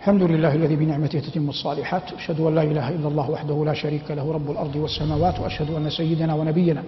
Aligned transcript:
الحمد 0.00 0.22
لله 0.22 0.54
الذي 0.54 0.76
بنعمته 0.76 1.20
تتم 1.20 1.48
الصالحات. 1.48 2.02
أشهد 2.12 2.40
أن 2.40 2.54
لا 2.54 2.62
إله 2.62 2.88
إلا 2.88 3.08
الله 3.08 3.30
وحده 3.30 3.64
لا 3.64 3.74
شريك 3.74 4.10
له 4.10 4.32
رب 4.32 4.50
الأرض 4.50 4.76
والسماوات. 4.76 5.40
وأشهد 5.40 5.70
أن 5.70 5.90
سيدنا 5.90 6.34
ونبينا 6.34 6.82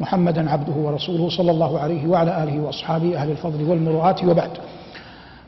محمدا 0.00 0.50
عبده 0.50 0.72
ورسوله 0.72 1.28
صلى 1.28 1.50
الله 1.50 1.78
عليه 1.78 2.06
وعلى 2.08 2.42
آله 2.42 2.60
وأصحابه 2.60 3.16
أهل 3.16 3.30
الفضل 3.30 3.70
والمروءات. 3.70 4.24
وبعد 4.24 4.50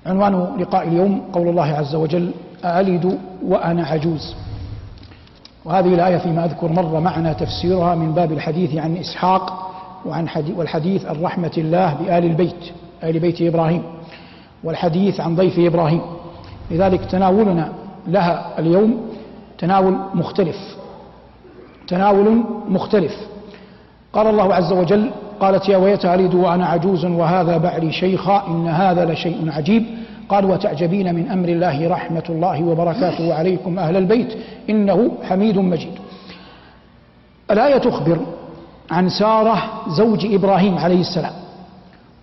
عنوان 0.06 0.56
لقاء 0.60 0.88
اليوم 0.88 1.22
قول 1.32 1.48
الله 1.48 1.64
عز 1.64 1.94
وجل 1.94 2.30
أألد 2.64 3.18
وأنا 3.46 3.86
عجوز. 3.86 4.34
وهذه 5.64 5.94
الآية 5.94 6.18
فيما 6.18 6.44
أذكر 6.44 6.68
مر 6.72 7.00
معنا 7.00 7.32
تفسيرها 7.32 7.94
من 7.94 8.12
باب 8.12 8.32
الحديث 8.32 8.76
عن 8.76 8.96
إسحاق 8.96 9.72
وعن 10.06 10.28
حديث 10.28 10.56
والحديث 10.56 11.06
عن 11.06 11.22
رحمة 11.22 11.52
الله 11.58 11.94
بآل 11.94 12.24
البيت 12.24 12.72
آل 13.04 13.18
بيت 13.18 13.42
إبراهيم 13.42 13.82
والحديث 14.64 15.20
عن 15.20 15.36
ضيف 15.36 15.58
إبراهيم. 15.58 16.00
لذلك 16.70 17.04
تناولنا 17.04 17.72
لها 18.06 18.58
اليوم 18.58 19.00
تناول 19.58 19.96
مختلف 20.14 20.56
تناول 21.88 22.44
مختلف. 22.68 23.12
قال 24.12 24.26
الله 24.26 24.54
عز 24.54 24.72
وجل 24.72 25.10
قالت 25.40 25.68
يا 25.68 25.76
ويت 25.76 26.04
ألد 26.04 26.34
وأنا 26.34 26.66
عجوز 26.66 27.04
وهذا 27.04 27.56
بعلي 27.56 27.92
شيخا 27.92 28.46
إن 28.48 28.68
هذا 28.68 29.04
لشيء 29.04 29.50
عجيب. 29.50 29.86
قال 30.28 30.44
وتعجبين 30.44 31.14
من 31.14 31.30
أمر 31.30 31.48
الله 31.48 31.88
رحمة 31.88 32.24
الله 32.28 32.62
وبركاته 32.64 33.34
عليكم 33.34 33.78
أهل 33.78 33.96
البيت 33.96 34.36
إنه 34.70 35.10
حميد 35.22 35.58
مجيد. 35.58 35.98
الآية 37.50 37.78
تخبر 37.78 38.18
عن 38.90 39.08
سارة 39.08 39.62
زوج 39.88 40.34
إبراهيم 40.34 40.78
عليه 40.78 41.00
السلام 41.00 41.32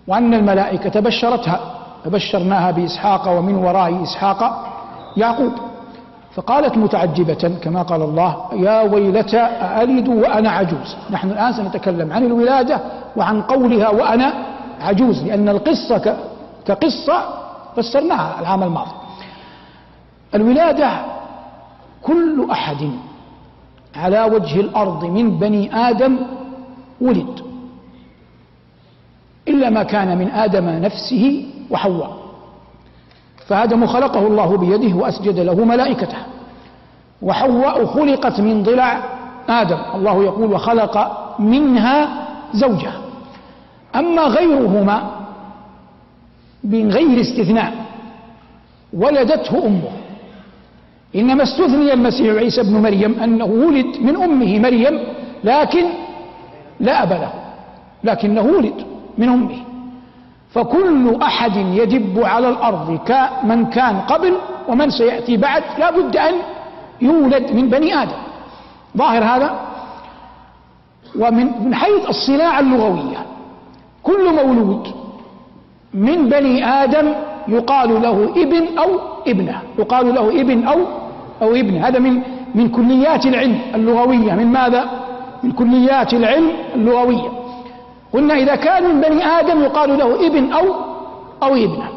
وأن 0.06 0.34
الملائكة 0.34 1.00
بشرتها 1.00 1.60
فبشرناها 2.04 2.70
بإسحاق 2.70 3.38
ومن 3.38 3.54
وراء 3.54 4.02
إسحاق 4.02 4.40
يعقوب. 5.16 5.52
فقالت 6.34 6.76
متعجبة 6.76 7.58
كما 7.62 7.82
قال 7.82 8.02
الله 8.02 8.36
يا 8.52 8.82
ويلتى 8.82 9.40
أألد 9.40 10.08
وأنا 10.08 10.50
عجوز. 10.50 10.96
نحن 11.10 11.30
الآن 11.30 11.52
سنتكلم 11.52 12.12
عن 12.12 12.24
الولادة 12.24 12.80
وعن 13.16 13.42
قولها 13.42 13.88
وأنا 13.88 14.32
عجوز 14.80 15.22
لأن 15.22 15.48
القصة 15.48 16.16
كقصة 16.66 17.22
فسرناها 17.76 18.40
العام 18.40 18.62
الماضي. 18.62 18.90
الولادة 20.34 20.90
كل 22.02 22.46
أحد 22.50 22.90
على 23.96 24.22
وجه 24.22 24.60
الأرض 24.60 25.04
من 25.04 25.38
بني 25.38 25.76
آدم 25.88 26.16
ولد. 27.00 27.40
إلا 29.48 29.70
ما 29.70 29.82
كان 29.82 30.18
من 30.18 30.30
آدم 30.30 30.68
نفسه 30.68 31.46
وحواء. 31.70 32.16
فآدم 33.46 33.86
خلقه 33.86 34.26
الله 34.26 34.56
بيده 34.56 34.96
وأسجد 34.96 35.38
له 35.38 35.64
ملائكته. 35.64 36.16
وحواء 37.22 37.86
خلقت 37.86 38.40
من 38.40 38.62
ضلع 38.62 39.02
آدم. 39.48 39.78
الله 39.94 40.24
يقول 40.24 40.52
وخلق 40.52 40.94
منها 41.38 42.26
زوجها. 42.52 43.00
أما 43.96 44.22
غيرهما 44.22 45.10
من 46.64 46.90
غير 46.90 47.20
استثناء 47.20 47.72
ولدته 48.92 49.66
أمه. 49.66 49.90
إنما 51.16 51.42
استثني 51.42 51.92
المسيح 51.92 52.34
عيسى 52.34 52.60
ابن 52.60 52.82
مريم 52.82 53.20
أنه 53.22 53.44
ولد 53.44 53.86
من 54.00 54.16
أمه 54.16 54.58
مريم 54.58 54.98
لكن 55.44 55.84
لا 56.80 57.02
أب 57.02 57.12
له 57.12 57.32
لكنه 58.04 58.42
ولد 58.42 58.74
من 59.18 59.28
أمه. 59.28 59.56
فكل 60.54 61.18
أحد 61.22 61.56
يدب 61.56 62.24
على 62.24 62.48
الأرض 62.48 62.98
كمن 63.06 63.66
كان 63.66 64.00
قبل 64.00 64.34
ومن 64.68 64.90
سيأتي 64.90 65.36
بعد. 65.36 65.62
لا 65.78 65.90
بد 65.90 66.16
أن 66.16 66.34
يولد 67.02 67.52
من 67.52 67.68
بني 67.68 68.02
آدم. 68.02 68.16
ظاهر 68.96 69.24
هذا؟ 69.24 69.60
ومن 71.18 71.46
من 71.64 71.74
حيث 71.74 72.08
الصناعة 72.08 72.60
اللغوية. 72.60 73.26
كل 74.02 74.34
مولود 74.34 74.86
من 75.94 76.28
بني 76.28 76.66
آدم 76.82 77.12
يقال 77.48 78.02
له 78.02 78.32
ابن 78.36 78.78
أو 78.78 78.90
ابنة. 79.26 79.62
يقال 79.78 80.14
له 80.14 80.40
ابن 80.40 80.64
أو 80.64 80.78
أو 81.42 81.54
ابن. 81.54 81.76
هذا 81.76 81.98
من 81.98 82.22
من 82.54 82.68
كليات 82.68 83.26
العلم 83.26 83.58
اللغوية. 83.74 84.32
من 84.32 84.46
ماذا؟ 84.46 84.84
من 85.42 85.52
كليات 85.52 86.14
العلم 86.14 86.50
اللغوية. 86.74 87.43
قلنا 88.14 88.34
إذا 88.34 88.54
كان 88.54 88.94
من 88.94 89.00
بني 89.00 89.26
آدم 89.26 89.62
يقال 89.62 89.98
له 89.98 90.26
ابن 90.26 90.52
أو 90.52 90.74
أو 91.42 91.54
ابنة. 91.54 91.88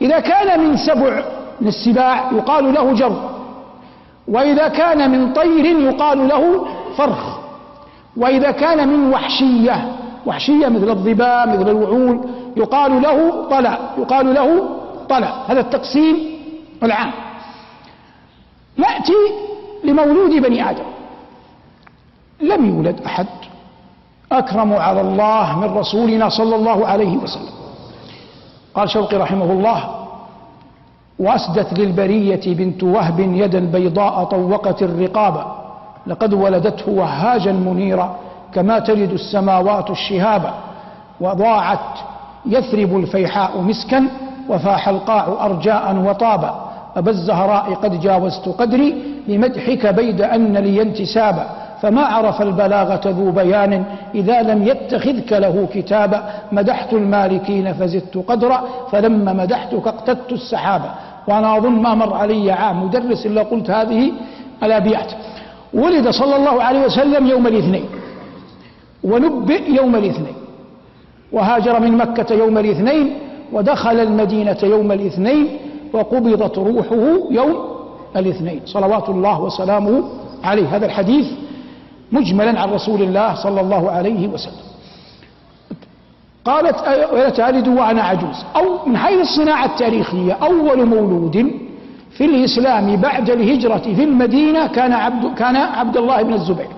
إذا 0.00 0.20
كان 0.20 0.60
من 0.60 0.76
سبع 0.76 1.24
من 1.60 1.68
السباع 1.68 2.32
يقال 2.32 2.74
له 2.74 2.92
جر. 2.92 3.30
وإذا 4.28 4.68
كان 4.68 5.10
من 5.10 5.32
طير 5.32 5.64
يقال 5.64 6.28
له 6.28 6.66
فرخ. 6.96 7.38
وإذا 8.16 8.50
كان 8.50 8.88
من 8.88 9.12
وحشية 9.12 9.92
وحشية 10.26 10.68
مثل 10.68 10.90
الظباء 10.90 11.48
مثل 11.48 11.70
الوعول 11.70 12.20
يقال 12.56 13.02
له 13.02 13.48
طلع. 13.50 13.78
يقال 13.98 14.34
له 14.34 14.68
طلع. 15.08 15.34
هذا 15.48 15.60
التقسيم 15.60 16.16
العام. 16.82 17.12
نأتي 18.76 19.12
لمولود 19.84 20.30
بني 20.30 20.70
آدم. 20.70 20.84
لم 22.40 22.66
يولد 22.66 23.00
أحد. 23.06 23.26
أكرم 24.32 24.72
على 24.72 25.00
الله 25.00 25.58
من 25.58 25.78
رسولنا 25.78 26.28
صلى 26.28 26.56
الله 26.56 26.86
عليه 26.86 27.16
وسلم. 27.16 27.52
قال 28.74 28.90
شوقي 28.90 29.16
رحمه 29.16 29.52
الله 29.52 29.84
وأسدت 31.18 31.78
للبرية 31.78 32.40
بنت 32.46 32.82
وهب 32.82 33.20
يدا 33.20 33.60
بيضاء 33.60 34.24
طوقت 34.24 34.82
الرقاب. 34.82 35.44
لقد 36.06 36.34
ولدته 36.34 36.92
وهاجا 36.92 37.52
منيرا 37.52 38.16
كما 38.54 38.78
تلد 38.78 39.12
السماوات 39.12 39.90
الشهاب. 39.90 40.54
وضاعت 41.20 41.98
يثرب 42.46 42.96
الفيحاء 42.96 43.60
مسكا 43.60 44.06
وفاح 44.48 44.88
القاع 44.88 45.26
أرجاء 45.44 45.96
وطابا 45.96 46.68
أبا 46.96 47.10
الزهراء 47.10 47.74
قد 47.74 48.00
جاوزت 48.00 48.48
قدري 48.48 48.94
لمدحك 49.28 49.86
بيد 49.86 50.20
أن 50.20 50.56
لي 50.56 50.82
انتسابا 50.82 51.46
فما 51.82 52.02
عرف 52.02 52.42
البلاغة 52.42 53.00
ذو 53.06 53.30
بيان 53.30 53.84
إذا 54.14 54.42
لم 54.42 54.66
يتخذك 54.66 55.32
له 55.32 55.68
كتابا 55.74 56.30
مدحت 56.52 56.92
المالكين 56.92 57.72
فزدت 57.72 58.16
قدرا 58.16 58.64
فلما 58.90 59.32
مدحتك 59.32 59.86
اقتدت 59.86 60.32
السحابة. 60.32 60.90
وأنا 61.28 61.56
أظن 61.56 61.72
ما 61.72 61.94
مر 61.94 62.14
علي 62.14 62.52
عام 62.52 62.84
مدرس 62.84 63.26
إلا 63.26 63.42
قلت 63.42 63.70
هذه 63.70 64.12
الأبيات 64.62 65.12
ولد 65.74 66.08
صلى 66.08 66.36
الله 66.36 66.62
عليه 66.62 66.84
وسلم 66.84 67.26
يوم 67.26 67.46
الاثنين. 67.46 67.84
ونبئ 69.04 69.70
يوم 69.70 69.96
الاثنين. 69.96 70.34
وهاجر 71.32 71.80
من 71.80 71.96
مكة 71.96 72.34
يوم 72.34 72.58
الاثنين. 72.58 73.18
ودخل 73.52 74.00
المدينة 74.00 74.58
يوم 74.62 74.92
الاثنين. 74.92 75.48
وقبضت 75.92 76.58
روحه 76.58 77.18
يوم 77.30 77.56
الاثنين. 78.16 78.60
صلوات 78.64 79.08
الله 79.08 79.40
وسلامه 79.40 80.04
عليه. 80.44 80.76
هذا 80.76 80.86
الحديث 80.86 81.26
مجملا 82.12 82.60
عن 82.60 82.70
رسول 82.70 83.02
الله 83.02 83.34
صلى 83.34 83.60
الله 83.60 83.90
عليه 83.90 84.28
وسلم. 84.28 84.68
قالت 86.44 86.76
تلد 87.36 87.68
وأنا 87.68 88.02
عجوز. 88.02 88.44
أو 88.56 88.86
من 88.86 88.96
حيث 88.96 89.20
الصناعة 89.20 89.64
التاريخية 89.64 90.32
أول 90.32 90.86
مولود 90.86 91.50
في 92.10 92.24
الإسلام 92.24 92.96
بعد 92.96 93.30
الهجرة 93.30 93.78
في 93.78 94.04
المدينة 94.04 94.66
كان 94.66 94.92
عبد 94.92 95.34
كان 95.38 95.56
عبد 95.56 95.96
الله 95.96 96.22
بن 96.22 96.32
الزبير. 96.32 96.68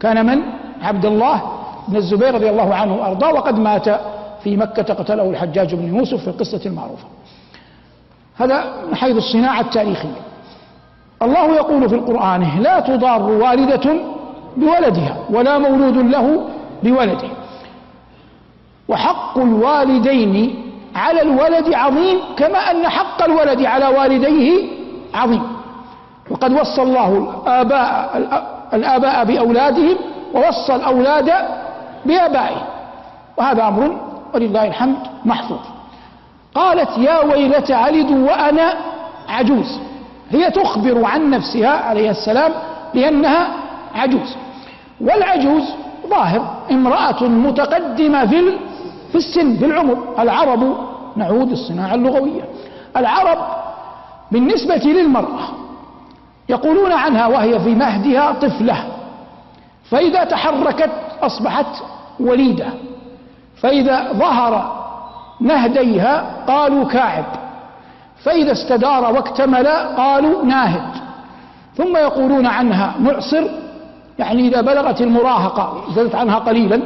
كان 0.00 0.26
من؟ 0.26 0.42
عبد 0.82 1.04
الله 1.06 1.42
بن 1.88 1.96
الزبير 1.96 2.34
رضي 2.34 2.50
الله 2.50 2.74
عنه 2.74 2.94
وأرضاه 2.94 3.32
وقد 3.32 3.58
مات 3.58 3.88
في 4.42 4.56
مكة 4.56 4.94
قتله 4.94 5.30
الحجاج 5.30 5.74
بن 5.74 5.96
يوسف 5.96 6.22
في 6.22 6.28
القصة 6.28 6.60
المعروفة. 6.66 7.04
هذا 8.36 8.64
من 8.88 8.94
حيث 8.94 9.16
الصناعة 9.16 9.60
التاريخية. 9.60 10.20
الله 11.22 11.54
يقول 11.54 11.88
في 11.88 11.94
القرآن 11.94 12.60
لا 12.60 12.80
تضار 12.80 13.22
والدة 13.22 14.15
بولدها 14.56 15.16
ولا 15.30 15.58
مولود 15.58 15.96
له 15.96 16.48
بولده. 16.82 17.28
وحق 18.88 19.38
الوالدين 19.38 20.62
على 20.94 21.22
الولد 21.22 21.74
عظيم 21.74 22.18
كما 22.36 22.58
أن 22.70 22.88
حق 22.88 23.22
الولد 23.22 23.64
على 23.64 23.86
والديه 23.86 24.64
عظيم. 25.14 25.42
وقد 26.30 26.52
وصى 26.52 26.82
الله 26.82 27.34
الآباء, 27.46 28.42
الآباء 28.74 29.24
بأولادهم 29.24 29.96
ووصى 30.34 30.74
الأولاد 30.74 31.32
بآبائهم. 32.06 32.62
وهذا 33.36 33.68
أمر 33.68 33.96
ولله 34.34 34.66
الحمد 34.66 34.96
محفوظ. 35.24 35.58
قالت 36.54 36.98
يا 36.98 37.18
ويلة 37.20 37.76
علد 37.76 38.10
وأنا 38.10 38.74
عجوز. 39.28 39.78
هي 40.30 40.50
تخبر 40.50 41.04
عن 41.04 41.30
نفسها 41.30 41.68
عليه 41.68 42.10
السلام 42.10 42.52
لأنها 42.94 43.48
عجوز. 43.94 44.36
والعجوز 45.00 45.74
ظاهر. 46.06 46.56
امرأة 46.70 47.24
متقدمة 47.24 48.26
في 48.26 48.58
في 49.12 49.18
السن 49.18 49.56
في 49.56 49.64
العمر. 49.64 49.98
العرب 50.18 50.76
نعود 51.16 51.50
الصناعة 51.50 51.94
اللغوية. 51.94 52.42
العرب 52.96 53.38
بالنسبة 54.32 54.76
للمرأة 54.76 55.48
يقولون 56.48 56.92
عنها 56.92 57.26
وهي 57.26 57.60
في 57.60 57.74
مهدها 57.74 58.32
طفلة. 58.32 58.84
فإذا 59.90 60.24
تحركت 60.24 60.90
أصبحت 61.22 61.82
وليدة. 62.20 62.66
فإذا 63.56 64.12
ظهر 64.12 64.82
نهديها 65.40 66.24
قالوا 66.46 66.84
كاعب. 66.84 67.24
فإذا 68.24 68.52
استدار 68.52 69.12
واكتمل 69.12 69.66
قالوا 69.96 70.44
ناهد. 70.44 70.90
ثم 71.74 71.96
يقولون 71.96 72.46
عنها 72.46 72.94
معصر 73.00 73.44
يعني 74.18 74.48
إذا 74.48 74.60
بلغت 74.60 75.00
المراهقة 75.00 75.84
زادت 75.94 76.14
عنها 76.14 76.38
قليلا 76.38 76.82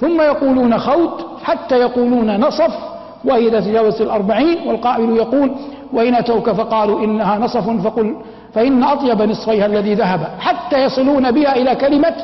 ثم 0.00 0.20
يقولون 0.20 0.78
خوت 0.78 1.26
حتى 1.44 1.74
يقولون 1.78 2.40
نصف 2.40 2.74
وإذا 3.24 3.60
تجاوزت 3.60 4.00
الأربعين 4.00 4.68
والقائل 4.68 5.16
يقول 5.16 5.54
وإن 5.92 6.14
أتوك 6.14 6.50
فقالوا 6.50 7.04
إنها 7.04 7.38
نصف 7.38 7.70
فقل 7.84 8.16
فإن 8.54 8.84
أطيب 8.84 9.22
نصفيها 9.22 9.66
الذي 9.66 9.94
ذهب 9.94 10.28
حتى 10.40 10.84
يصلون 10.84 11.30
بها 11.30 11.56
إلى 11.56 11.74
كلمة 11.74 12.14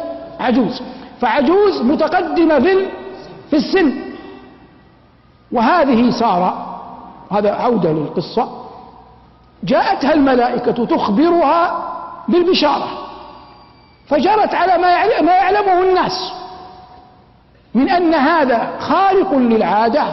عجوز. 0.40 0.82
فعجوز 1.20 1.82
متقدمة 1.82 2.58
في 2.58 2.86
في 3.50 3.56
السن. 3.56 3.92
وهذه 5.52 6.10
سارة 6.10 6.78
هذا 7.30 7.52
عودة 7.52 7.92
للقصة 7.92 8.48
جاءتها 9.64 10.14
الملائكة 10.14 10.84
تخبرها 10.84 11.84
بالبشارة. 12.28 12.88
فجرت 14.08 14.54
على 14.54 14.78
ما 15.22 15.32
يعلمه 15.32 15.82
الناس. 15.82 16.32
من 17.74 17.90
أن 17.90 18.14
هذا 18.14 18.68
خارق 18.78 19.34
للعادة. 19.34 20.04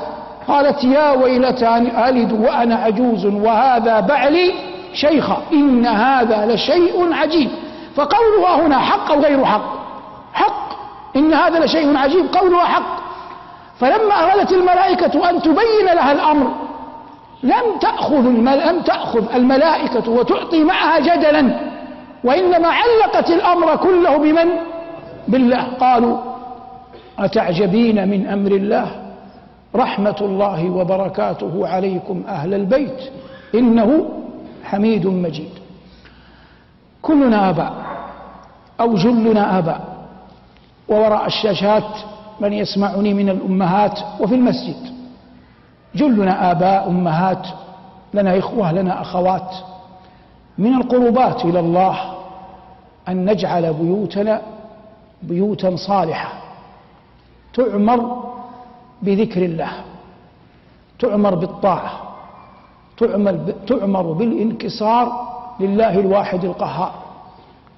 قالت 0.47 0.83
يا 0.83 1.11
ويلتى 1.11 1.77
ألد 1.77 2.31
وأنا 2.31 2.75
عجوز 2.75 3.25
وهذا 3.25 3.99
بعلي 3.99 4.53
شيخا. 4.93 5.37
إن 5.53 5.85
هذا 5.85 6.45
لشيء 6.45 7.13
عجيب. 7.13 7.49
فقولها 7.95 8.65
هنا 8.65 8.79
حق 8.79 9.11
أو 9.11 9.19
غير 9.19 9.45
حق؟ 9.45 9.73
حق. 10.33 10.73
إن 11.15 11.33
هذا 11.33 11.65
لشيء 11.65 11.97
عجيب 11.97 12.25
قولها 12.33 12.65
حق. 12.65 13.03
فلما 13.79 14.23
أرادت 14.23 14.51
الملائكة 14.51 15.29
أن 15.29 15.41
تبين 15.41 15.85
لها 15.85 16.11
الأمر 16.11 16.51
لم 17.43 17.79
تأخذ 17.81 18.25
لم 18.25 18.81
تأخذ 18.81 19.35
الملائكة 19.35 20.11
وتعطي 20.11 20.63
معها 20.63 20.99
جدلا. 20.99 21.72
وإنما 22.23 22.67
علقت 22.67 23.29
الأمر 23.29 23.75
كله 23.75 24.17
بمن؟ 24.17 24.49
بالله. 25.27 25.63
قالوا 25.63 26.17
أتعجبين 27.19 28.09
من 28.09 28.27
أمر 28.27 28.51
الله؟ 28.51 28.87
رحمة 29.75 30.15
الله 30.21 30.69
وبركاته 30.69 31.67
عليكم 31.67 32.23
أهل 32.27 32.53
البيت. 32.53 32.99
إنه 33.55 34.09
حميد 34.63 35.07
مجيد. 35.07 35.49
كلنا 37.01 37.49
آباء 37.49 37.73
أو 38.81 38.95
جلنا 38.95 39.57
آباء. 39.57 39.81
ووراء 40.89 41.25
الشاشات 41.25 41.89
من 42.39 42.53
يسمعني 42.53 43.13
من 43.13 43.29
الأمهات 43.29 43.99
وفي 44.19 44.35
المسجد. 44.35 44.93
جلنا 45.95 46.51
آباء 46.51 46.87
أمهات 46.87 47.47
لنا 48.13 48.39
إخوة 48.39 48.71
لنا 48.71 49.01
أخوات. 49.01 49.55
من 50.57 50.73
القربات 50.73 51.45
إلى 51.45 51.59
الله 51.59 52.12
أن 53.09 53.25
نجعل 53.25 53.73
بيوتنا 53.73 54.41
بيوتا 55.23 55.75
صالحة. 55.75 56.33
تعمر 57.53 58.23
بذكر 59.01 59.45
الله. 59.45 59.71
تعمر 60.99 61.35
بالطاعة. 61.35 61.91
تعمر, 63.67 64.11
بالانكسار 64.11 65.27
لله 65.59 65.99
الواحد 65.99 66.45
القهار. 66.45 66.93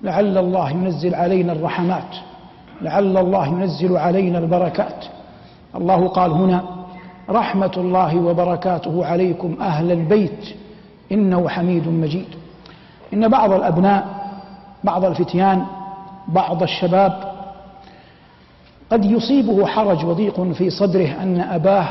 لعل 0.02 0.38
الله 0.38 0.70
ينزل 0.70 1.16
علينا 1.16 1.54
الرحمات. 1.54 2.16
لعل 2.82 3.18
الله 3.18 3.48
ينزل 3.48 3.98
علينا 3.98 4.38
البركات. 4.38 5.06
الله 5.76 6.08
قال 6.08 6.32
هنا 6.32 6.64
رحمة 7.30 7.72
الله 7.78 8.18
وبركاته 8.18 9.06
عليكم 9.06 9.58
أهل 9.62 9.92
البيت. 9.92 10.56
إنه 11.12 11.50
حميد 11.50 11.88
مجيد. 11.88 12.28
إن 13.14 13.28
بعض 13.28 13.52
الأبناء 13.52 14.15
بعض 14.84 15.06
الفتيان 15.06 15.66
بعض 16.28 16.64
الشباب. 16.64 17.36
قد 18.92 19.06
يصيبه 19.06 19.66
حرج 19.66 20.06
وضيق 20.06 20.42
في 20.42 20.70
صدره 20.70 21.08
أن 21.22 21.42
أباه 21.42 21.88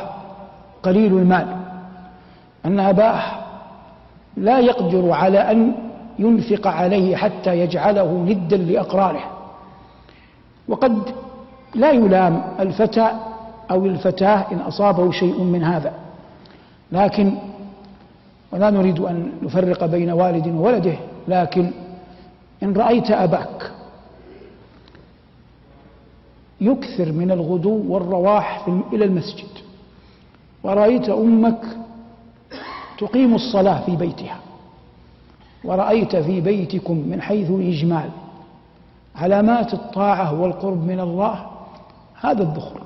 قليل 0.82 1.12
المال 1.12 1.46
أن 2.66 2.80
أباه 2.80 3.22
لا 4.36 4.58
يقدر 4.58 5.10
على 5.12 5.38
أن 5.38 5.74
ينفق 6.18 6.66
عليه 6.66 7.16
حتى 7.16 7.58
يجعله 7.58 8.12
ندا 8.12 8.56
لأقرانه 8.56 9.20
وقد 10.68 10.98
لا 11.74 11.90
يلام 11.90 12.42
الفتى 12.60 13.10
أو 13.70 13.86
الفتاة 13.86 14.44
إن 14.52 14.58
أصابه 14.60 15.10
شيء 15.10 15.40
من 15.40 15.64
هذا. 15.64 15.92
لكن 16.92 17.34
ولا 18.52 18.70
نريد 18.70 19.00
أن 19.00 19.32
نفرق 19.42 19.84
بين 19.86 20.10
والد 20.10 20.46
وولده 20.48 20.94
لكن 21.28 21.70
إن 22.62 22.72
رأيت 22.72 23.10
أباك 23.10 23.72
يكثر 26.60 27.12
من 27.12 27.30
الغدو 27.30 27.82
والرواح 27.92 28.68
إلى 28.92 29.04
المسجد 29.04 29.48
ورأيت 30.62 31.08
أمك 31.08 31.60
تقيم 32.98 33.34
الصلاة 33.34 33.86
في 33.86 33.96
بيتها 33.96 34.38
ورأيت 35.64 36.16
في 36.16 36.40
بيتكم 36.40 36.98
من 37.08 37.22
حيث 37.22 37.50
الإجمال 37.50 38.10
علامات 39.16 39.74
الطاعة 39.74 40.40
والقرب 40.40 40.86
من 40.86 41.00
الله 41.00 41.46
هذا 42.20 42.42
الذخر 42.42 42.80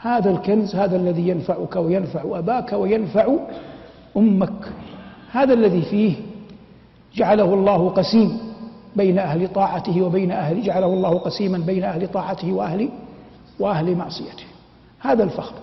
هذا 0.00 0.30
الكنز 0.30 0.76
هذا 0.76 0.96
الذي 0.96 1.28
ينفعك 1.28 1.76
وينفع 1.76 2.38
أباك 2.38 2.72
وينفع 2.72 3.36
أمك 4.16 4.72
هذا 5.32 5.54
الذي 5.54 5.82
فيه 5.82 6.14
جعله 7.14 7.54
الله 7.54 7.88
قسيم. 7.88 8.38
بين 8.96 9.18
أهل 9.18 9.48
طاعته 9.48 10.02
وبين 10.02 10.30
أهل 10.30 10.62
جعله 10.62 10.86
الله 10.86 11.18
قسيما 11.18 11.58
بين 11.58 11.84
أهل 11.84 12.08
طاعته 12.08 12.52
وأهل 12.52 12.88
وأهل 13.60 13.96
معصيته. 13.96 14.44
هذا 15.00 15.24
الفخر. 15.24 15.54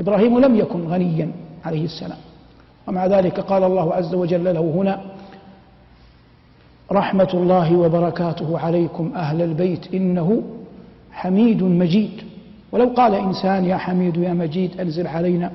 إبراهيم 0.00 0.38
لم 0.38 0.56
يكن 0.56 0.88
غنيا 0.88 1.30
عليه 1.64 1.84
السلام. 1.84 2.18
ومع 2.88 3.06
ذلك 3.06 3.40
قال 3.40 3.64
الله 3.64 3.94
عز 3.94 4.14
وجل 4.14 4.44
له 4.44 4.60
هنا 4.60 5.00
رحمة 6.92 7.30
الله 7.34 7.76
وبركاته 7.76 8.58
عليكم 8.58 9.12
أهل 9.16 9.42
البيت 9.42 9.94
إنه 9.94 10.42
حميد 11.12 11.62
مجيد. 11.62 12.22
ولو 12.72 12.88
قال 12.96 13.14
إنسان 13.14 13.64
يا 13.64 13.76
حميد 13.76 14.16
يا 14.16 14.32
مجيد 14.32 14.80
أنزل 14.80 15.06
علينا 15.06 15.52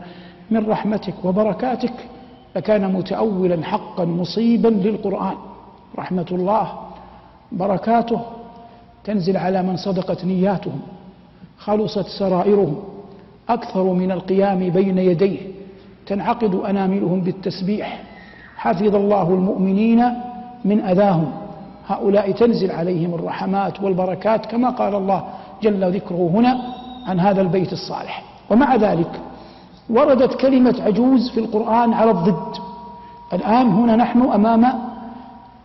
من 0.52 0.66
رحمتك 0.70 1.14
وبركاتك 1.24 1.94
لكان 2.56 2.94
متأولا 2.94 3.64
حقا 3.64 4.06
مصيبا 4.06 4.68
للقرآن. 4.68 5.36
رحمة 5.98 6.26
الله 6.32 6.72
بركاته 7.52 8.22
تنزل 9.04 9.38
على 9.38 9.64
من 9.64 9.78
صدقت 9.78 10.26
نياتهم 10.26 10.80
خلصت 11.58 12.08
سرائرهم 12.20 12.76
أكثر 13.50 13.84
من 13.84 14.12
القيام 14.12 14.70
بين 14.70 14.98
يديه 14.98 15.40
تنعقد 16.08 16.56
أناملهم 16.56 17.22
بالتسبيح. 17.22 18.04
حفظ 18.58 18.96
الله 18.96 19.30
المؤمنين 19.30 20.14
من 20.66 20.82
أذاهم. 20.82 21.32
هؤلاء 21.88 22.32
تنزل 22.32 22.72
عليهم 22.72 23.14
الرحمات 23.14 23.82
والبركات 23.82 24.46
كما 24.46 24.70
قال 24.70 24.96
الله 24.96 25.24
جل 25.64 25.94
ذكره 25.96 26.32
هنا 26.34 26.62
عن 27.08 27.20
هذا 27.20 27.42
البيت 27.42 27.74
الصالح. 27.74 28.24
ومع 28.50 28.76
ذلك 28.76 29.22
وردت 29.90 30.34
كلمة 30.34 30.76
عجوز 30.86 31.30
في 31.30 31.40
القرآن 31.40 31.94
على 31.94 32.12
الضد. 32.12 32.58
الآن 33.34 33.68
هنا 33.68 33.96
نحن 33.96 34.22
أمام 34.22 34.85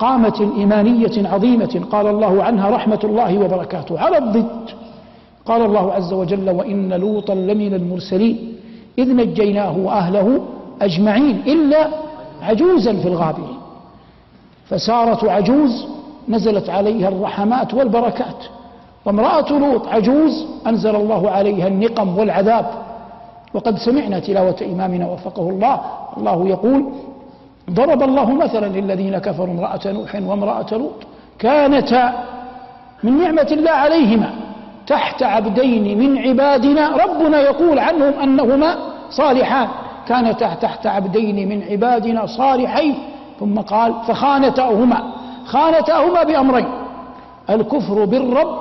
قامة 0.00 0.52
إيمانية 0.58 1.28
عظيمة 1.28 1.84
قال 1.90 2.06
الله 2.06 2.44
عنها 2.44 2.70
رحمة 2.70 3.00
الله 3.04 3.38
وبركاته. 3.38 4.00
على 4.00 4.18
الضد. 4.18 4.70
قال 5.46 5.62
الله 5.62 5.92
عز 5.92 6.12
وجل 6.12 6.50
وإن 6.50 6.92
لوطا 6.92 7.34
لمن 7.34 7.74
المرسلين 7.74 8.56
إذ 8.98 9.16
نجيناه 9.16 9.78
وأهله 9.78 10.40
أجمعين 10.82 11.42
إلا 11.46 11.88
عجوزا 12.42 12.92
في 12.92 13.08
الغابرين. 13.08 13.56
فسارة 14.68 15.30
عجوز 15.30 15.86
نزلت 16.28 16.70
عليها 16.70 17.08
الرحمات 17.08 17.74
والبركات. 17.74 18.44
وامرأة 19.04 19.58
لوط 19.58 19.86
عجوز 19.86 20.46
أنزل 20.66 20.96
الله 20.96 21.30
عليها 21.30 21.68
النقم 21.68 22.18
والعذاب. 22.18 22.66
وقد 23.54 23.78
سمعنا 23.78 24.18
تلاوة 24.18 24.56
إمامنا 24.72 25.08
وفقه 25.08 25.50
الله. 25.50 25.80
الله 26.16 26.48
يقول 26.48 26.84
ضرب 27.70 28.02
الله 28.02 28.30
مثلا 28.30 28.66
للذين 28.66 29.18
كفروا 29.18 29.54
امرأة 29.54 29.80
نوح 29.86 30.14
وامرأة 30.14 30.66
لوط. 30.72 31.02
كانتا 31.38 32.12
من 33.02 33.18
نعمة 33.18 33.48
الله 33.52 33.70
عليهما 33.70 34.30
تحت 34.86 35.22
عبدين 35.22 35.98
من 35.98 36.18
عبادنا. 36.18 36.96
ربنا 36.96 37.40
يقول 37.40 37.78
عنهم 37.78 38.12
أنهما 38.22 38.76
صالحان. 39.10 39.68
كانتا 40.08 40.54
تحت 40.54 40.86
عبدين 40.86 41.48
من 41.48 41.62
عبادنا 41.70 42.26
صالحين. 42.26 42.94
ثم 43.40 43.58
قال 43.60 43.94
فخانتاهما. 44.06 45.12
خانتاهما 45.46 46.22
بأمرين 46.22 46.68
الكفر 47.50 48.04
بالرب 48.04 48.58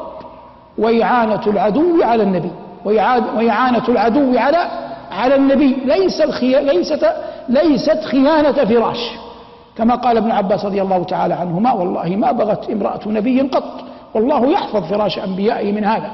وإعانة 0.78 1.42
العدو 1.48 2.04
على 2.04 2.24
النبي. 2.24 2.52
وإعانة 2.86 3.84
العدو 3.90 4.38
على 4.38 4.68
على 5.12 5.36
النبي. 5.36 5.78
ليس 5.86 6.22
الخي... 6.22 6.62
ليست 6.62 7.14
ليست 7.50 8.04
خيانة 8.04 8.52
فراش 8.52 9.12
كما 9.78 9.96
قال 9.96 10.18
ابن 10.18 10.32
عباس 10.32 10.66
رضي 10.66 10.82
الله 10.82 11.04
تعالى 11.04 11.34
عنهما 11.34 11.74
والله 11.74 12.16
ما 12.16 12.32
بغت 12.32 12.70
امرأة 12.70 13.00
نبي 13.08 13.42
قط 13.42 13.74
والله 14.14 14.46
يحفظ 14.48 14.84
فراش 14.84 15.20
أنبيائه 15.20 15.72
من 15.72 15.86
هذا. 15.86 16.12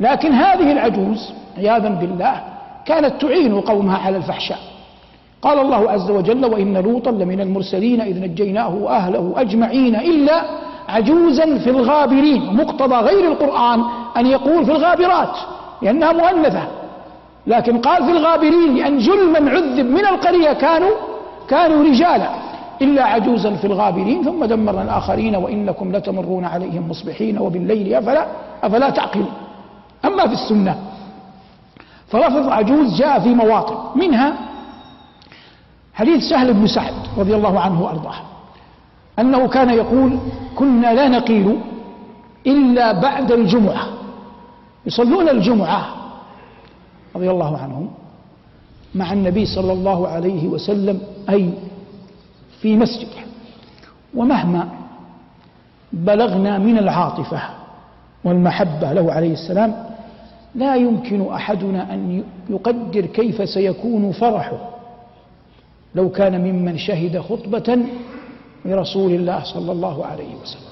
لكن 0.00 0.32
هذه 0.32 0.72
العجوز 0.72 1.32
عياذا 1.58 1.88
بالله 1.88 2.42
كانت 2.86 3.20
تعين 3.20 3.60
قومها 3.60 3.98
على 3.98 4.16
الفحشاء. 4.16 4.58
قال 5.42 5.58
الله 5.58 5.90
عز 5.90 6.10
وجل 6.10 6.44
وإن 6.44 6.76
لوطا 6.76 7.10
لمن 7.10 7.40
المرسلين 7.40 8.00
إذ 8.00 8.20
نجيناه 8.20 8.74
وأهله 8.74 9.34
أجمعين 9.36 9.96
إلا 9.96 10.42
عجوزا 10.88 11.58
في 11.58 11.70
الغابرين. 11.70 12.56
مقتضى 12.56 12.94
غير 12.94 13.32
القرآن 13.32 13.82
أن 14.16 14.26
يقول 14.26 14.64
في 14.64 14.72
الغابرات 14.72 15.36
لأنها 15.82 16.12
مؤنثة. 16.12 16.62
لكن 17.46 17.78
قال 17.78 18.04
في 18.04 18.10
الغابرين 18.10 18.74
لأن 18.74 18.98
جل 18.98 19.42
من 19.42 19.48
عذب 19.48 19.86
من 19.90 20.06
القرية 20.06 20.52
كانوا 20.52 20.90
كانوا 21.48 21.84
رجالا 21.84 22.30
إلا 22.82 23.04
عجوزا 23.04 23.54
في 23.54 23.66
الغابرين 23.66 24.24
ثم 24.24 24.44
دمرنا 24.44 24.82
الآخرين 24.82 25.36
وإنكم 25.36 25.96
لتمرون 25.96 26.44
عليهم 26.44 26.90
مصبحين 26.90 27.38
وبالليل 27.38 27.94
أفلا 27.94 28.26
أفلا 28.62 28.90
تعقلون. 28.90 29.32
أما 30.04 30.26
في 30.26 30.32
السنة 30.32 30.78
فلفظ 32.08 32.48
عجوز 32.48 32.98
جاء 32.98 33.20
في 33.20 33.34
مواطن. 33.34 33.98
منها 34.00 34.32
حديث 35.94 36.22
سهل 36.22 36.52
بن 36.54 36.66
سعد 36.66 36.94
رضي 37.18 37.34
الله 37.36 37.60
عنه 37.60 37.82
وأرضاه 37.82 38.14
أنه 39.18 39.48
كان 39.48 39.70
يقول 39.70 40.18
كنا 40.56 40.94
لا 40.94 41.08
نقيل 41.08 41.58
إلا 42.46 42.92
بعد 42.92 43.32
الجمعة. 43.32 43.86
يصلون 44.86 45.28
الجمعة 45.28 45.86
رضي 47.16 47.30
الله 47.30 47.58
عنهم 47.58 47.90
مع 48.94 49.12
النبي 49.12 49.46
صلى 49.46 49.72
الله 49.72 50.08
عليه 50.08 50.48
وسلم 50.48 51.00
أي 51.30 51.50
في 52.60 52.76
مسجده 52.76 53.22
ومهما 54.14 54.68
بلغنا 55.92 56.58
من 56.58 56.78
العاطفة 56.78 57.40
والمحبة 58.24 58.92
له 58.92 59.12
عليه 59.12 59.32
السلام 59.32 59.86
لا 60.54 60.76
يمكن 60.76 61.32
أحدنا 61.32 61.94
أن 61.94 62.24
يقدر 62.50 63.06
كيف 63.06 63.48
سيكون 63.48 64.12
فرحه. 64.12 64.58
لو 65.94 66.10
كان 66.10 66.40
ممن 66.40 66.78
شهد 66.78 67.18
خطبة 67.18 67.78
لرسول 68.64 69.12
الله 69.12 69.44
صلى 69.44 69.72
الله 69.72 70.06
عليه 70.06 70.34
وسلم. 70.42 70.66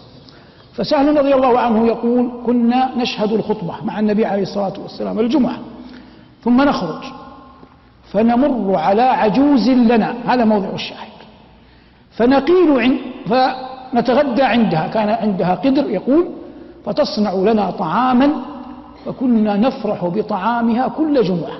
فسهل 0.73 1.17
رضي 1.17 1.35
الله 1.35 1.59
عنه 1.59 1.87
يقول 1.87 2.31
كنا 2.47 2.99
نشهد 2.99 3.33
الخطبة 3.33 3.85
مع 3.85 4.01
النبي 4.01 4.25
عليه 4.25 4.43
الصلاة 4.43 4.81
والسلام 4.83 5.21
الجمعة. 5.21 5.59
ثم 6.45 6.63
نخرج. 6.63 7.05
فنمر 8.13 8.79
على 8.79 9.03
عجوز 9.03 9.69
لنا. 9.71 10.15
هذا 10.27 10.45
موضع 10.45 10.69
الشاهد. 10.69 11.15
فنقيل 12.17 12.81
عند 12.81 12.99
فنتغدى 13.27 14.43
عندها. 14.43 14.89
كان 14.89 15.09
عندها 15.09 15.55
قدر 15.55 15.91
يقول 15.91 16.29
فتصنع 16.87 17.33
لنا 17.33 17.71
طعاما 17.71 18.31
فكنا 19.05 19.57
نفرح 19.57 20.05
بطعامها 20.05 20.89
كل 20.89 21.23
جمعة. 21.23 21.59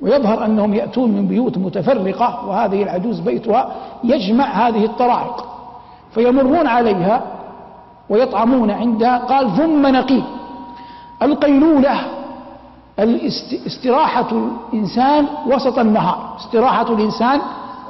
ويظهر 0.00 0.44
أنهم 0.44 0.74
يأتون 0.74 1.10
من 1.10 1.26
بيوت 1.26 1.58
متفرقة 1.58 2.46
وهذه 2.46 2.82
العجوز 2.82 3.20
بيتها 3.20 3.74
يجمع 4.04 4.44
هذه 4.44 4.84
الطرائق. 4.84 5.44
فيمرون 6.14 6.66
عليها 6.66 7.22
ويطعمون 8.08 8.70
عندها. 8.70 9.18
قال 9.18 9.56
ثم 9.56 9.86
نقيل. 9.86 10.24
القيلولة 11.22 12.15
استراحة 13.66 14.28
الإنسان 14.72 15.26
وسط 15.46 15.78
النهار. 15.78 16.36
استراحة 16.40 16.94
الإنسان 16.94 17.40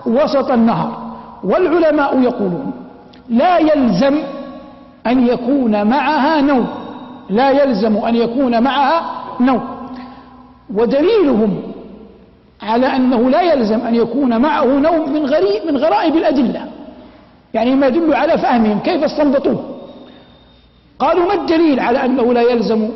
وسط 0.07 0.51
النهار. 0.51 1.17
والعلماء 1.45 2.21
يقولون 2.21 2.73
لا 3.29 3.59
يلزم 3.59 4.19
أن 5.07 5.27
يكون 5.27 5.87
معها 5.87 6.41
نوم. 6.41 6.67
لا 7.31 7.51
يلزم 7.51 7.97
أن 7.97 8.15
يكون 8.15 8.63
معها 8.63 9.03
نوم. 9.41 9.65
ودليلهم 10.75 11.63
على 12.63 12.87
أنه 12.87 13.31
لا 13.31 13.43
يلزم 13.43 13.81
أن 13.81 13.95
يكون 13.95 14.41
معه 14.41 14.65
نوم 14.65 15.13
من 15.13 15.27
غريب 15.27 15.67
من 15.71 15.77
غرائب 15.77 16.17
الأدلة. 16.17 16.65
يعني 17.55 17.75
ما 17.75 17.87
يدل 17.87 18.15
على 18.15 18.39
فهمهم 18.39 18.79
كيف 18.79 19.05
استنبطوه. 19.05 19.65
قالوا 20.99 21.27
ما 21.27 21.35
الدليل 21.35 21.81
على 21.81 22.05
أنه 22.05 22.33
لا 22.33 22.43
يلزم 22.43 22.89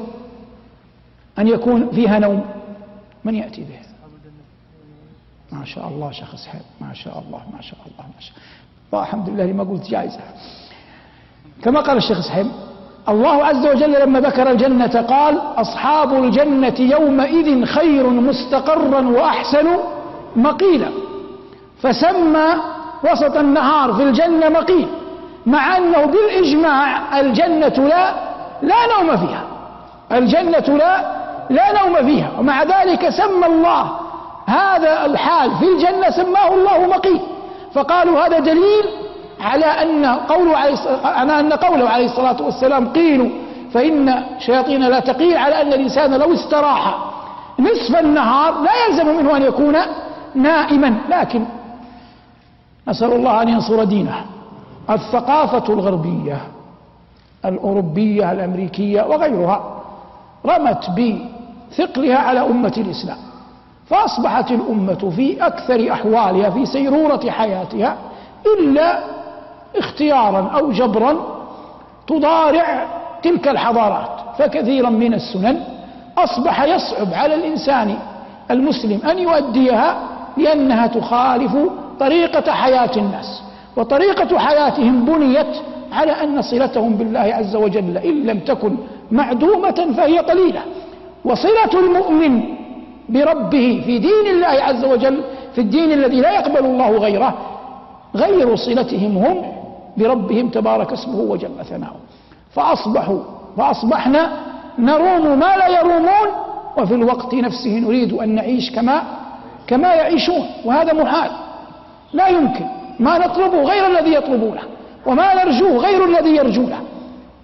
أن 1.38 1.48
يكون 1.48 1.90
فيها 1.90 2.18
نوم. 2.18 2.44
من 3.24 3.34
يأتي 3.34 3.60
به؟ 3.60 3.80
ما 5.58 5.64
شاء 5.64 5.88
الله 5.88 6.12
شخص 6.12 6.46
حب 6.46 6.60
ما 6.80 6.94
شاء 6.94 7.18
الله 7.18 7.38
ما 7.56 7.62
شاء 7.62 7.78
الله 7.86 8.06
ما 8.06 8.20
شاء 8.20 8.34
الله. 8.92 9.04
الحمد 9.04 9.28
لله 9.28 9.44
لما 9.44 9.64
قلت 9.64 9.90
جائزة. 9.90 10.20
كما 11.62 11.80
قال 11.80 11.96
الشيخ 11.96 12.20
سحيم 12.20 12.52
الله 13.08 13.44
عز 13.44 13.66
وجل 13.66 14.00
لما 14.00 14.20
ذكر 14.20 14.50
الجنة 14.50 15.00
قال 15.02 15.38
أصحاب 15.56 16.24
الجنة 16.24 16.74
يومئذ 16.78 17.64
خير 17.64 18.10
مستقرا 18.10 19.08
وأحسن 19.08 19.66
مقيلا. 20.36 20.90
فسمى 21.82 22.48
وسط 23.12 23.36
النهار 23.36 23.92
في 23.92 24.02
الجنة 24.02 24.48
مقيل 24.48 24.88
مع 25.46 25.76
أنه 25.76 26.04
بالإجماع 26.04 27.20
الجنة 27.20 27.88
لا 27.88 28.14
لا 28.62 28.86
نوم 28.96 29.16
فيها. 29.16 29.44
الجنة 30.12 30.76
لا 30.76 31.19
لا 31.50 31.82
نوم 31.82 32.06
فيها. 32.06 32.30
ومع 32.38 32.62
ذلك 32.62 33.08
سمى 33.08 33.46
الله 33.46 33.90
هذا 34.46 35.06
الحال 35.06 35.50
في 35.50 35.64
الجنة 35.64 36.10
سماه 36.10 36.54
الله 36.54 36.86
مقيل 36.86 37.20
فقالوا 37.72 38.26
هذا 38.26 38.38
دليل 38.38 38.84
على 39.40 39.64
أن 39.64 40.06
قوله 40.06 40.56
عليه 40.56 40.76
على 41.04 41.40
أن 41.40 41.52
قوله 41.52 41.88
عليه 41.88 42.04
الصلاة 42.06 42.42
والسلام 42.42 42.88
قيلوا 42.88 43.28
فإن 43.74 44.22
شياطين 44.38 44.82
لا 44.82 45.00
تقيل 45.00 45.36
على 45.36 45.62
أن 45.62 45.72
الإنسان 45.72 46.14
لو 46.14 46.32
استراح 46.34 46.98
نصف 47.58 47.96
النهار 47.96 48.60
لا 48.62 48.70
يلزم 48.88 49.16
منه 49.16 49.36
أن 49.36 49.42
يكون 49.42 49.76
نائما. 50.34 50.94
لكن 51.08 51.44
نسأل 52.88 53.12
الله 53.12 53.42
أن 53.42 53.48
ينصر 53.48 53.84
دينه. 53.84 54.24
الثقافة 54.90 55.72
الغربية 55.74 56.38
الأوروبية 57.44 58.32
الأمريكية 58.32 59.02
وغيرها 59.02 59.82
رمت 60.46 60.90
بثقلها 61.70 62.16
على 62.18 62.40
أمة 62.40 62.72
الإسلام. 62.76 63.16
فأصبحت 63.86 64.50
الأمة 64.50 65.12
في 65.16 65.46
أكثر 65.46 65.92
أحوالها 65.92 66.50
في 66.50 66.66
سيرورة 66.66 67.30
حياتها 67.30 67.96
إلا 68.58 68.98
اختيارا 69.76 70.50
أو 70.58 70.72
جبرا 70.72 71.16
تضارع 72.06 72.86
تلك 73.22 73.48
الحضارات. 73.48 74.10
فكثيرا 74.38 74.90
من 74.90 75.14
السنن 75.14 75.60
أصبح 76.18 76.62
يصعب 76.62 77.14
على 77.14 77.34
الإنسان 77.34 77.98
المسلم 78.50 79.00
أن 79.10 79.18
يؤديها 79.18 80.02
لأنها 80.36 80.86
تخالف 80.86 81.56
طريقة 82.00 82.52
حياة 82.52 82.90
الناس. 82.96 83.42
وطريقة 83.76 84.38
حياتهم 84.38 85.04
بنيت 85.04 85.56
على 85.92 86.12
أن 86.12 86.42
صلتهم 86.42 86.94
بالله 86.94 87.20
عز 87.20 87.56
وجل 87.56 87.98
إن 87.98 88.22
لم 88.22 88.38
تكن 88.40 88.76
معدومة 89.10 89.94
فهي 89.96 90.18
قليلة. 90.18 90.60
وصلة 91.24 91.72
المؤمن 91.74 92.42
بربه 93.08 93.82
في 93.86 93.98
دين 93.98 94.26
الله 94.26 94.46
عز 94.46 94.84
وجل 94.84 95.20
في 95.54 95.60
الدين 95.60 95.92
الذي 95.92 96.20
لا 96.20 96.30
يقبل 96.30 96.64
الله 96.64 96.90
غيره 96.90 97.34
غير 98.14 98.56
صلتهم 98.56 99.18
هم 99.18 99.42
بربهم 99.96 100.48
تبارك 100.48 100.92
اسمه 100.92 101.20
وجل 101.20 101.64
ثناؤه. 101.64 102.00
فأصبحوا 102.50 103.18
فأصبحنا 103.56 104.32
نروم 104.78 105.38
ما 105.38 105.56
لا 105.56 105.68
يرومون 105.68 106.28
وفي 106.78 106.94
الوقت 106.94 107.34
نفسه 107.34 107.78
نريد 107.78 108.12
أن 108.12 108.34
نعيش 108.34 108.70
كما 108.70 109.02
كما 109.66 109.94
يعيشون. 109.94 110.46
وهذا 110.64 110.92
محال. 110.92 111.30
لا 112.12 112.28
يمكن. 112.28 112.64
ما 113.00 113.18
نطلبه 113.18 113.62
غير 113.62 113.86
الذي 113.86 114.14
يطلبونه 114.14 114.62
وما 115.06 115.44
نرجوه 115.44 115.76
غير 115.76 116.04
الذي 116.04 116.36
يرجونه. 116.36 116.80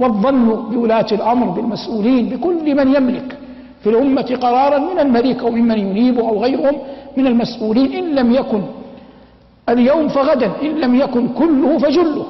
والظن 0.00 0.68
بولاة 0.71 1.06
الأمر 1.12 1.47
بالمسؤولين 1.47 2.28
بكل 2.28 2.75
من 2.75 2.95
يملك. 2.95 3.38
في 3.87 3.93
الأمة 3.93 4.38
قرارا 4.43 4.78
من 4.78 4.99
الملك 4.99 5.43
أو 5.43 5.50
ممن 5.50 5.78
ينيب 5.78 6.19
أو 6.19 6.43
غيرهم 6.43 6.78
من 7.16 7.26
المسؤولين 7.26 7.93
إن 7.93 8.14
لم 8.14 8.35
يكن 8.35 8.62
اليوم 9.69 10.09
فغدا 10.09 10.50
إن 10.62 10.69
لم 10.69 10.95
يكن 10.95 11.28
كله 11.28 11.78
فجله 11.78 12.26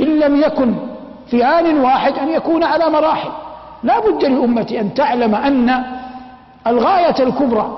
إن 0.00 0.18
لم 0.18 0.40
يكن 0.40 0.74
في 1.30 1.44
آن 1.44 1.80
واحد 1.80 2.18
أن 2.18 2.28
يكون 2.28 2.64
على 2.64 2.90
مراحل. 2.90 3.28
لا 3.82 4.00
بد 4.00 4.24
للأمة 4.24 4.76
أن 4.80 4.94
تعلم 4.94 5.34
أن 5.34 5.84
الغاية 6.66 7.14
الكبرى 7.20 7.76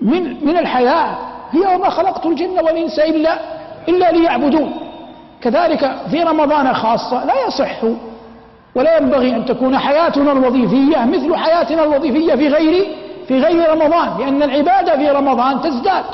من 0.00 0.46
من 0.46 0.56
الحياة 0.58 1.16
هي 1.50 1.74
وما 1.74 1.88
خلقت 1.90 2.26
الجن 2.26 2.58
والإنس 2.58 2.98
إلا 2.98 3.38
إلا 3.88 4.12
ليعبدون. 4.12 4.72
كذلك 5.40 5.96
في 6.10 6.22
رمضان 6.22 6.74
خاصة 6.74 7.24
لا 7.24 7.46
يصح 7.46 7.84
ولا 8.76 8.98
ينبغي 8.98 9.36
أن 9.36 9.44
تكون 9.44 9.78
حياتنا 9.78 10.32
الوظيفية 10.32 11.04
مثل 11.04 11.36
حياتنا 11.36 11.84
الوظيفية 11.84 12.34
في 12.34 12.48
غير 12.48 12.86
في 13.28 13.40
غير 13.40 13.70
رمضان 13.72 14.08
لأن 14.18 14.42
العبادة 14.42 14.96
في 14.96 15.10
رمضان 15.10 15.60
تزداد. 15.60 16.04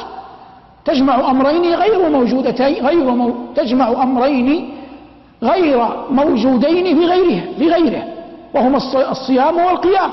تجمع 0.85 1.31
أمرين 1.31 1.75
غير 1.75 2.09
موجودتين 2.09 2.87
غير 2.87 3.11
مو 3.11 3.35
تجمع 3.57 4.02
أمرين 4.02 4.75
غير 5.42 5.88
موجودين 6.11 6.85
في 6.99 7.07
غيرها 7.07 7.42
في 7.59 7.69
غيره 7.69 8.02
وهما 8.54 8.76
الصيام 9.11 9.57
والقيام. 9.57 10.11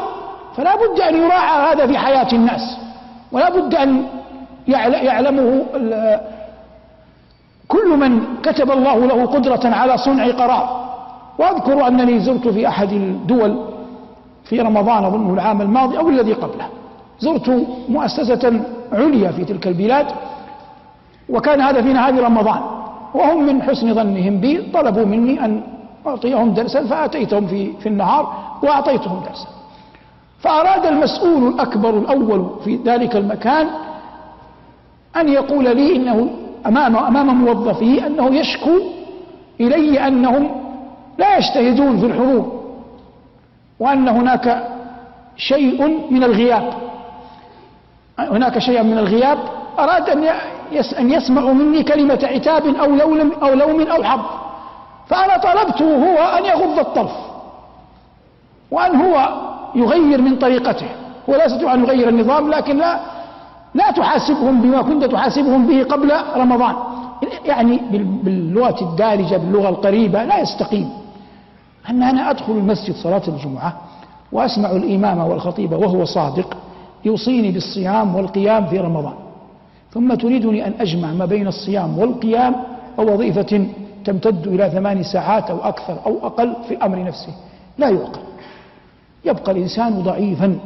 فلا 0.57 0.75
بد 0.75 0.99
أن 0.99 1.15
يراعى 1.15 1.73
هذا 1.73 1.87
في 1.87 1.97
حياة 1.97 2.27
الناس 2.33 2.77
ولا 3.31 3.49
بد 3.49 3.75
أن 3.75 4.03
يعلمه 4.67 5.65
كل 7.67 7.87
من 7.97 8.21
كتب 8.43 8.71
الله 8.71 8.97
له 9.05 9.25
قدرة 9.25 9.75
على 9.75 9.97
صنع 9.97 10.27
قرار. 10.27 10.88
وأذكر 11.39 11.87
أنني 11.87 12.19
زرت 12.19 12.47
في 12.47 12.67
أحد 12.67 12.91
الدول 12.91 13.65
في 14.43 14.59
رمضان 14.61 15.03
أظنه 15.05 15.33
العام 15.33 15.61
الماضي 15.61 15.97
أو 15.97 16.09
الذي 16.09 16.33
قبله. 16.33 16.67
زرت 17.19 17.67
مؤسسة 17.89 18.61
عليا 18.91 19.31
في 19.31 19.45
تلك 19.45 19.67
البلاد 19.67 20.05
وكان 21.29 21.61
هذا 21.61 21.81
في 21.81 21.93
نهار 21.93 22.23
رمضان 22.23 22.61
وهم 23.13 23.43
من 23.45 23.61
حسن 23.61 23.93
ظنهم 23.93 24.37
بي 24.39 24.61
طلبوا 24.73 25.05
مني 25.05 25.45
أن 25.45 25.61
أعطيهم 26.07 26.53
درسا 26.53 26.85
فأتيتهم 26.85 27.47
في, 27.47 27.71
في 27.79 27.89
النهار 27.89 28.33
وأعطيتهم 28.63 29.19
درسا. 29.29 29.47
فأراد 30.39 30.85
المسؤول 30.85 31.47
الأكبر 31.47 31.97
الأول 31.97 32.49
في 32.63 32.79
ذلك 32.85 33.15
المكان 33.15 33.67
أن 35.17 35.29
يقول 35.29 35.63
لي 35.77 35.95
إنه 35.95 36.29
أمام 36.65 36.95
أمام 36.95 37.43
موظفيه 37.43 38.07
أنه 38.07 38.35
يشكو 38.35 38.71
إلي 39.61 40.07
أنهم 40.07 40.49
لا 41.19 41.37
يجتهدون 41.37 41.99
في 41.99 42.05
الحضور 42.05 42.43
وأن 43.79 44.07
هناك 44.07 44.67
شيء 45.37 45.79
من 46.11 46.23
الغياب. 46.23 46.73
هناك 48.19 48.59
شيء 48.59 48.83
من 48.83 48.97
الغياب. 48.97 49.39
أراد 49.79 50.09
أن 50.09 50.23
أن 50.99 51.11
يسمعوا 51.11 51.53
مني 51.53 51.83
كلمة 51.83 52.19
عتاب 52.23 52.63
أو 52.75 52.95
لوم 52.95 53.31
أو 53.43 53.53
لوم 53.53 53.81
أو 53.81 54.03
حظ 54.03 54.25
فأنا 55.07 55.37
طلبته 55.37 55.89
هو 56.05 56.17
أن 56.37 56.45
يغض 56.45 56.79
الطرف 56.79 57.15
وأن 58.71 58.95
هو 58.95 59.15
يغير 59.75 60.21
من 60.21 60.35
طريقته. 60.35 60.87
هو 61.29 61.35
لا 61.35 61.45
يستطيع 61.45 61.73
أن 61.73 61.83
يغير 61.83 62.09
النظام 62.09 62.49
لكن 62.49 62.77
لا 62.77 62.99
لا 63.73 63.91
تحاسبهم 63.91 64.61
بما 64.61 64.81
كنت 64.81 65.03
تحاسبهم 65.03 65.67
به 65.67 65.83
قبل 65.83 66.11
رمضان. 66.35 66.75
يعني 67.45 67.81
باللغة 68.23 68.81
الدارجة 68.81 69.37
باللغة 69.37 69.69
القريبة 69.69 70.23
لا 70.23 70.39
يستقيم. 70.39 70.89
أن 71.89 72.03
أنا 72.03 72.29
أدخل 72.29 72.51
المسجد 72.51 72.95
صلاة 72.95 73.21
الجمعة 73.27 73.81
وأسمع 74.31 74.71
الإمام 74.71 75.17
والخطيب 75.17 75.71
وهو 75.71 76.05
صادق 76.05 76.57
يوصيني 77.05 77.51
بالصيام 77.51 78.15
والقيام 78.15 78.65
في 78.65 78.79
رمضان. 78.79 79.13
ثم 79.93 80.13
تريدني 80.13 80.67
أن 80.67 80.73
أجمع 80.79 81.11
ما 81.11 81.25
بين 81.25 81.47
الصيام 81.47 81.99
والقيام 81.99 82.55
ووظيفة 82.97 83.67
تمتد 84.05 84.47
إلى 84.47 84.69
ثمان 84.69 85.03
ساعات 85.03 85.49
أو 85.49 85.57
أكثر 85.57 85.97
أو 86.05 86.27
أقل 86.27 86.53
في 86.67 86.77
أمر 86.77 87.03
نفسه. 87.03 87.33
لا 87.77 87.89
يعقل. 87.89 88.19
يبقى 89.25 89.51
الإنسان 89.51 90.03
ضعيفا. 90.03 90.59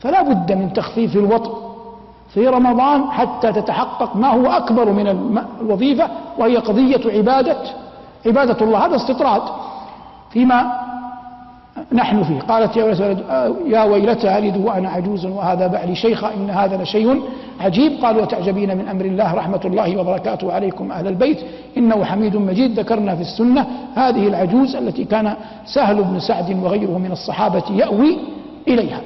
فلا 0.00 0.22
بد 0.22 0.52
من 0.52 0.72
تخفيف 0.72 1.16
الوطء 1.16 1.72
في 2.34 2.48
رمضان 2.48 3.10
حتى 3.10 3.52
تتحقق 3.52 4.16
ما 4.16 4.28
هو 4.28 4.46
أكبر 4.46 4.92
من 4.92 5.06
الوظيفة 5.60 6.10
وهي 6.38 6.56
قضية 6.56 7.18
عبادة. 7.18 7.56
عبادة 8.26 8.64
الله 8.64 8.86
هذا 8.86 8.96
استطراد. 8.96 9.42
فيما 10.32 10.72
نحن 11.92 12.22
فيه. 12.22 12.40
قالت 12.40 12.76
يا 13.66 13.84
ويلتى 13.84 14.38
ألد 14.38 14.56
وأنا 14.56 14.88
عجوز 14.88 15.26
وهذا 15.26 15.66
بعلي 15.66 15.94
شيخا 15.94 16.34
إن 16.34 16.50
هذا 16.50 16.82
لشيء 16.82 17.22
عجيب. 17.60 17.92
قال 18.02 18.16
وتعجبين 18.18 18.76
من 18.76 18.88
أمر 18.88 19.04
الله 19.04 19.34
رحمة 19.34 19.60
الله 19.64 19.96
وبركاته 19.96 20.52
عليكم 20.52 20.92
أهل 20.92 21.06
البيت؟ 21.08 21.38
إنه 21.76 22.04
حميد 22.04 22.36
مجيد 22.36 22.78
ذكرنا 22.78 23.14
في 23.14 23.20
السنة 23.20 23.66
هذه 23.94 24.28
العجوز 24.28 24.76
التي 24.76 25.04
كان 25.04 25.34
سهل 25.64 26.04
بن 26.04 26.20
سعد 26.20 26.62
وغيره 26.62 26.98
من 26.98 27.12
الصحابة 27.12 27.62
يأوي 27.70 28.18
إليها. 28.68 29.00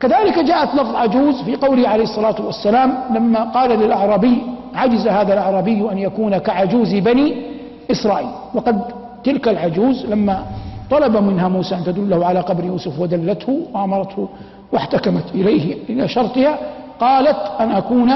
كذلك 0.00 0.38
جاءت 0.38 0.74
لفظ 0.74 0.96
عجوز 0.96 1.42
في 1.42 1.56
قوله 1.56 1.88
عليه 1.88 2.04
الصلاة 2.04 2.36
والسلام 2.46 2.94
لما 3.14 3.44
قال 3.44 3.70
للأعرابي 3.70 4.42
عجز 4.74 5.06
هذا 5.06 5.32
الأعرابي 5.32 5.92
أن 5.92 5.98
يكون 5.98 6.38
كعجوز 6.38 6.94
بني 6.94 7.42
إسرائيل. 7.90 8.30
وقد 8.54 8.82
تلك 9.24 9.48
العجوز 9.48 10.06
لما 10.06 10.46
طلب 10.90 11.16
منها 11.16 11.48
موسى 11.48 11.74
أن 11.74 11.84
تدله 11.84 12.26
على 12.26 12.40
قبر 12.40 12.64
يوسف 12.64 13.00
ودلته 13.00 13.66
وأمرته 13.72 14.28
واحتكمت 14.72 15.24
إليه 15.34 15.76
إلى 15.88 16.08
شرطها 16.08 16.58
قالت 17.00 17.36
أن 17.60 17.70
أكون 17.70 18.12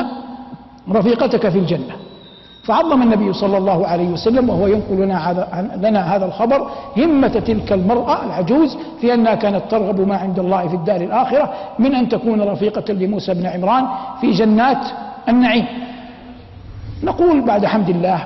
رفيقتك 0.92 1.48
في 1.48 1.58
الجنة. 1.58 1.94
فعظم 2.64 3.02
النبي 3.02 3.32
صلى 3.32 3.58
الله 3.58 3.86
عليه 3.86 4.08
وسلم 4.08 4.48
وهو 4.48 4.66
ينقل 4.66 4.94
لنا 4.94 5.30
هذا, 5.30 5.70
لنا 5.82 6.16
هذا 6.16 6.26
الخبر 6.26 6.70
همة 6.96 7.28
تلك 7.28 7.72
المرأة 7.72 8.24
العجوز 8.24 8.76
في 9.00 9.14
أنها 9.14 9.34
كانت 9.34 9.62
ترغب 9.70 10.00
ما 10.00 10.16
عند 10.16 10.38
الله 10.38 10.68
في 10.68 10.74
الدار 10.74 11.00
الآخرة 11.00 11.52
من 11.78 11.94
أن 11.94 12.08
تكون 12.08 12.40
رفيقة 12.40 12.92
لموسى 12.92 13.34
بن 13.34 13.46
عمران 13.46 13.86
في 14.20 14.30
جنات 14.30 14.86
النعيم. 15.28 15.66
نقول 17.02 17.40
بعد 17.40 17.66
حمد 17.66 17.88
الله 17.88 18.24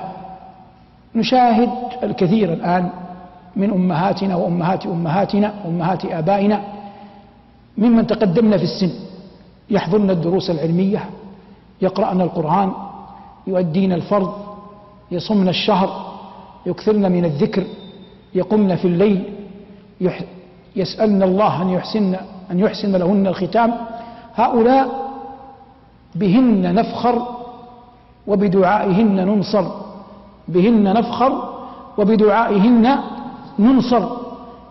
نشاهد 1.15 1.69
الكثير 2.03 2.53
الآن 2.53 2.89
من 3.55 3.71
أمهاتنا 3.71 4.35
وأمهات 4.35 4.85
أمهاتنا 4.85 5.53
وأمهات 5.65 6.05
آبائنا 6.05 6.61
ممن 7.77 8.07
تقدمنا 8.07 8.57
في 8.57 8.63
السن. 8.63 8.91
يحضرن 9.69 10.09
الدروس 10.09 10.49
العلمية 10.49 11.09
يقرأن 11.81 12.21
القرآن 12.21 12.71
يؤدين 13.47 13.93
الفرض 13.93 14.33
يصمن 15.11 15.49
الشهر 15.49 15.89
يكثرن 16.65 17.11
من 17.11 17.25
الذكر 17.25 17.63
يقمن 18.35 18.75
في 18.75 18.85
الليل 18.87 19.23
يسألن 20.75 21.23
الله 21.23 21.61
أن 21.61 21.69
يحسن 21.69 22.15
أن 22.51 22.59
يحسن 22.59 22.95
لهن 22.95 23.27
الختام. 23.27 23.73
هؤلاء 24.35 25.09
بهن 26.15 26.75
نفخر 26.75 27.27
وبدعائهن 28.27 29.15
ننصر. 29.15 29.88
بهن 30.53 30.83
نفخر 30.93 31.31
وبدعائهن 31.97 32.95
ننصر 33.59 34.03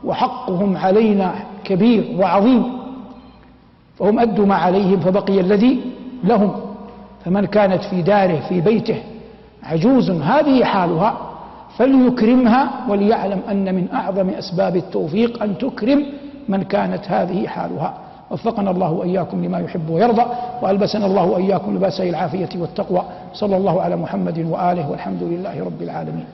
وحقهم 0.05 0.77
علينا 0.77 1.35
كبير 1.65 2.17
وعظيم 2.21 2.63
فهم 3.99 4.19
أدوا 4.19 4.47
ما 4.47 4.55
عليهم 4.55 5.01
فبقي 5.01 5.41
الذي 5.41 5.81
لهم 6.25 6.53
فمن 7.25 7.47
كانت 7.47 7.83
في 7.85 8.03
داره 8.03 8.41
في 8.49 8.61
بيته 8.61 9.03
عجوز 9.63 10.11
هذه 10.11 10.65
حالها 10.65 11.17
فليكرمها 11.77 12.71
وليعلم 12.89 13.41
أن 13.51 13.75
من 13.75 13.89
أعظم 13.95 14.29
أسباب 14.29 14.77
التوفيق 14.77 15.43
أن 15.43 15.59
تكرم 15.59 16.07
من 16.49 16.63
كانت 16.63 17.09
هذه 17.09 17.47
حالها 17.47 17.95
وفقنا 18.31 18.71
الله 18.71 18.91
وإياكم 18.93 19.45
لما 19.45 19.59
يحب 19.59 19.91
ويرضى 19.91 20.25
وألبسنا 20.63 21.07
الله 21.07 21.25
وإياكم 21.25 21.77
لباسي 21.77 22.11
العافية 22.11 22.49
والتقوى. 22.57 23.03
صلى 23.33 23.57
الله 23.57 23.83
على 23.83 23.97
محمد 23.97 24.39
وآله 24.39 24.91
والحمد 24.91 25.23
لله 25.23 25.65
رب 25.65 25.83
العالمين. 25.83 26.25